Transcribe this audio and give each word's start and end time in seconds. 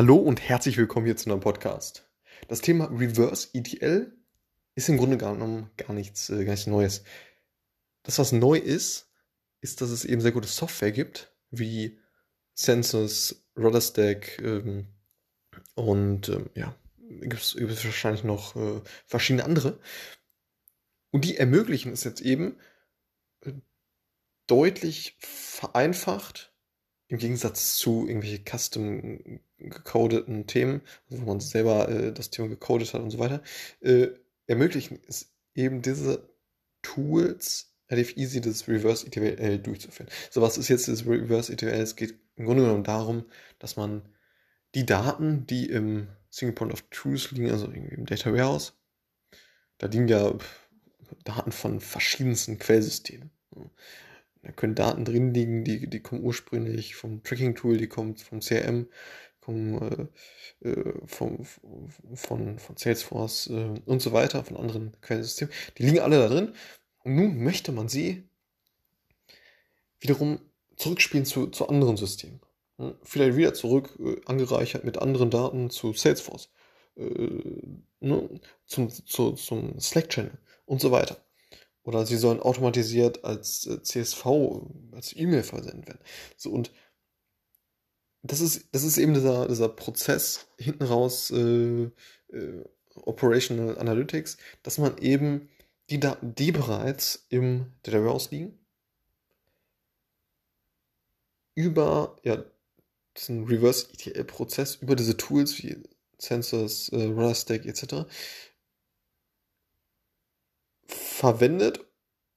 Hallo 0.00 0.16
und 0.16 0.40
herzlich 0.40 0.78
willkommen 0.78 1.04
hier 1.04 1.18
zu 1.18 1.30
einem 1.30 1.40
Podcast. 1.40 2.08
Das 2.48 2.62
Thema 2.62 2.86
Reverse 2.86 3.48
ETL 3.52 4.16
ist 4.74 4.88
im 4.88 4.96
Grunde 4.96 5.18
genommen 5.18 5.70
gar 5.76 5.92
nichts, 5.92 6.30
äh, 6.30 6.42
gar 6.46 6.52
nichts 6.52 6.66
Neues. 6.66 7.04
Das, 8.04 8.18
was 8.18 8.32
neu 8.32 8.56
ist, 8.56 9.12
ist, 9.60 9.82
dass 9.82 9.90
es 9.90 10.06
eben 10.06 10.22
sehr 10.22 10.32
gute 10.32 10.48
Software 10.48 10.92
gibt, 10.92 11.36
wie 11.50 11.98
Census, 12.54 13.44
Rudderstack 13.58 14.38
ähm, 14.38 14.86
und 15.74 16.30
ähm, 16.30 16.48
ja, 16.54 16.74
gibt 16.96 17.42
es 17.42 17.54
wahrscheinlich 17.84 18.24
noch 18.24 18.56
äh, 18.56 18.80
verschiedene 19.04 19.44
andere. 19.44 19.80
Und 21.10 21.26
die 21.26 21.36
ermöglichen 21.36 21.92
es 21.92 22.04
jetzt 22.04 22.22
eben 22.22 22.56
äh, 23.42 23.52
deutlich 24.46 25.18
vereinfacht 25.20 26.49
im 27.10 27.18
Gegensatz 27.18 27.76
zu 27.76 28.06
irgendwelche 28.06 28.38
custom 28.38 29.40
gecodeten 29.58 30.46
Themen, 30.46 30.80
also 31.10 31.22
wo 31.22 31.26
man 31.26 31.40
selber 31.40 31.88
äh, 31.88 32.12
das 32.12 32.30
Thema 32.30 32.48
gecodet 32.48 32.94
hat 32.94 33.02
und 33.02 33.10
so 33.10 33.18
weiter, 33.18 33.42
äh, 33.80 34.08
ermöglichen 34.46 35.00
es 35.08 35.34
eben 35.54 35.82
diese 35.82 36.30
Tools 36.82 37.74
relativ 37.90 38.16
easy 38.16 38.40
das 38.40 38.68
Reverse 38.68 39.04
ETL 39.06 39.58
durchzuführen. 39.58 40.08
So, 40.30 40.40
was 40.40 40.56
ist 40.56 40.68
jetzt 40.68 40.86
das 40.86 41.04
Reverse 41.04 41.52
ETL? 41.52 41.68
Es 41.68 41.96
geht 41.96 42.14
im 42.36 42.46
Grunde 42.46 42.62
genommen 42.62 42.84
darum, 42.84 43.24
dass 43.58 43.76
man 43.76 44.08
die 44.76 44.86
Daten, 44.86 45.46
die 45.48 45.68
im 45.68 46.06
Single 46.30 46.54
Point 46.54 46.72
of 46.72 46.84
Truth 46.90 47.32
liegen, 47.32 47.50
also 47.50 47.66
irgendwie 47.66 47.96
im 47.96 48.06
Data 48.06 48.32
Warehouse, 48.32 48.74
da 49.78 49.88
liegen 49.88 50.06
ja 50.06 50.32
Daten 51.24 51.50
von 51.50 51.80
verschiedensten 51.80 52.58
Quellsystemen. 52.60 53.32
Da 54.42 54.52
können 54.52 54.74
Daten 54.74 55.04
drin 55.04 55.34
liegen, 55.34 55.64
die, 55.64 55.88
die 55.88 56.00
kommen 56.00 56.22
ursprünglich 56.22 56.94
vom 56.94 57.22
Tracking-Tool, 57.22 57.76
die 57.76 57.88
kommen 57.88 58.16
vom 58.16 58.40
CRM, 58.40 58.88
kommen 59.40 60.10
äh, 60.62 60.68
äh 60.68 60.94
vom, 61.06 61.44
von, 61.44 62.58
von 62.58 62.76
Salesforce 62.76 63.48
äh, 63.48 63.74
und 63.84 64.00
so 64.00 64.12
weiter, 64.12 64.44
von 64.44 64.56
anderen 64.56 64.96
Quellsystemen. 65.02 65.52
Die 65.76 65.82
liegen 65.84 66.00
alle 66.00 66.18
da 66.18 66.28
drin. 66.28 66.54
Und 67.04 67.14
nun 67.16 67.42
möchte 67.42 67.72
man 67.72 67.88
sie 67.88 68.28
wiederum 70.00 70.40
zurückspielen 70.76 71.26
zu, 71.26 71.48
zu 71.48 71.68
anderen 71.68 71.96
Systemen. 71.96 72.40
Vielleicht 73.02 73.36
wieder 73.36 73.52
zurück, 73.52 73.98
äh, 73.98 74.20
angereichert 74.24 74.84
mit 74.84 74.98
anderen 74.98 75.30
Daten 75.30 75.68
zu 75.68 75.92
Salesforce, 75.92 76.50
äh, 76.96 77.02
ne, 78.00 78.40
zum, 78.64 78.88
zu, 78.88 79.32
zum 79.32 79.78
Slack-Channel 79.78 80.38
und 80.64 80.80
so 80.80 80.90
weiter. 80.90 81.22
Oder 81.82 82.04
sie 82.06 82.16
sollen 82.16 82.40
automatisiert 82.40 83.24
als 83.24 83.66
äh, 83.66 83.82
CSV, 83.82 84.26
als 84.92 85.16
E-Mail 85.16 85.42
versendet 85.42 85.88
werden. 85.88 86.00
So 86.36 86.50
und 86.50 86.72
das 88.22 88.40
ist, 88.40 88.68
das 88.72 88.84
ist 88.84 88.98
eben 88.98 89.14
dieser, 89.14 89.48
dieser 89.48 89.68
Prozess 89.68 90.46
hinten 90.58 90.84
raus, 90.84 91.30
äh, 91.30 91.90
äh, 92.32 92.64
Operational 92.96 93.78
Analytics, 93.78 94.36
dass 94.62 94.76
man 94.76 94.98
eben 94.98 95.48
die 95.88 96.00
Daten, 96.00 96.34
die 96.34 96.52
bereits 96.52 97.26
im 97.30 97.72
Data 97.82 97.98
Warehouse 97.98 98.30
liegen, 98.30 98.58
über 101.54 102.16
ja, 102.22 102.44
diesen 103.16 103.44
Reverse 103.44 103.88
ETL-Prozess, 103.92 104.76
über 104.76 104.96
diese 104.96 105.16
Tools 105.16 105.56
wie 105.62 105.82
Sensors, 106.18 106.90
äh, 106.90 107.04
Rudderstack 107.04 107.64
etc 107.64 108.06
verwendet 111.20 111.80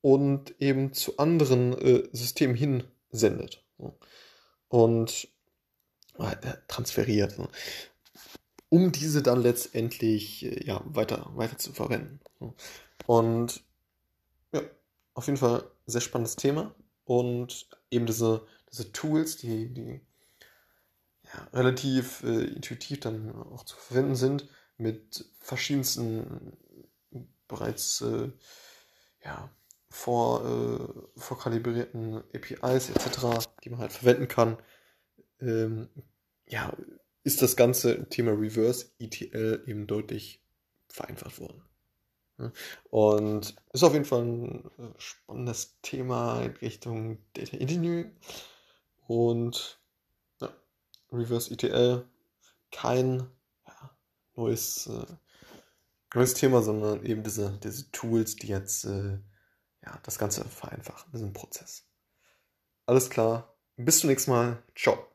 und 0.00 0.58
eben 0.58 0.94
zu 0.94 1.18
anderen 1.18 1.76
äh, 1.78 2.08
Systemen 2.12 2.56
hinsendet. 2.56 3.62
So. 3.76 3.98
Und 4.68 5.28
äh, 6.18 6.34
transferiert. 6.66 7.32
So. 7.32 7.48
Um 8.70 8.90
diese 8.90 9.22
dann 9.22 9.42
letztendlich 9.42 10.46
äh, 10.46 10.64
ja, 10.64 10.82
weiter, 10.86 11.30
weiter 11.34 11.58
zu 11.58 11.74
verwenden. 11.74 12.20
So. 12.38 12.54
Und 13.06 13.62
ja, 14.54 14.62
auf 15.12 15.26
jeden 15.26 15.38
Fall 15.38 15.70
sehr 15.84 16.00
spannendes 16.00 16.36
Thema. 16.36 16.74
Und 17.04 17.68
eben 17.90 18.06
diese, 18.06 18.46
diese 18.72 18.92
Tools, 18.92 19.36
die, 19.36 19.74
die 19.74 20.00
ja, 21.24 21.48
relativ 21.52 22.22
äh, 22.22 22.44
intuitiv 22.44 23.00
dann 23.00 23.30
auch 23.52 23.64
zu 23.64 23.76
verwenden 23.76 24.16
sind, 24.16 24.48
mit 24.78 25.26
verschiedensten 25.38 26.56
bereits 27.46 28.00
äh, 28.00 28.30
ja, 29.24 29.50
vor, 29.88 30.44
äh, 30.44 31.20
vorkalibrierten 31.20 32.22
APIs 32.34 32.90
etc., 32.90 33.48
die 33.64 33.70
man 33.70 33.80
halt 33.80 33.92
verwenden 33.92 34.28
kann, 34.28 34.56
ähm, 35.40 35.88
ja, 36.46 36.72
ist 37.22 37.42
das 37.42 37.56
ganze 37.56 38.08
Thema 38.08 38.32
Reverse 38.32 38.92
ETL 38.98 39.64
eben 39.66 39.86
deutlich 39.86 40.42
vereinfacht 40.88 41.40
worden. 41.40 41.62
Und 42.88 43.54
ist 43.72 43.82
auf 43.82 43.92
jeden 43.92 44.04
Fall 44.04 44.22
ein 44.22 44.70
äh, 44.78 44.94
spannendes 44.98 45.78
Thema 45.82 46.40
in 46.42 46.52
Richtung 46.52 47.18
Data 47.34 47.56
Engineering. 47.56 48.16
Und 49.06 49.80
ja, 50.40 50.50
Reverse 51.12 51.52
ETL, 51.52 52.06
kein 52.70 53.26
ja, 53.66 53.90
neues 54.36 54.86
äh, 54.86 55.06
neues 56.14 56.34
Thema, 56.34 56.62
sondern 56.62 57.04
eben 57.04 57.22
diese, 57.22 57.58
diese 57.62 57.90
Tools, 57.92 58.36
die 58.36 58.48
jetzt 58.48 58.84
äh, 58.84 59.18
ja, 59.84 59.98
das 60.02 60.18
Ganze 60.18 60.44
vereinfachen, 60.44 61.10
diesen 61.12 61.32
Prozess. 61.32 61.86
Alles 62.86 63.10
klar, 63.10 63.56
bis 63.76 64.00
zum 64.00 64.10
nächsten 64.10 64.30
Mal. 64.30 64.62
Ciao. 64.74 65.09